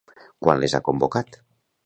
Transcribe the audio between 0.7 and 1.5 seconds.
ha convocat?